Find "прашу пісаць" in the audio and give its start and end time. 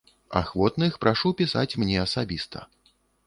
1.03-1.77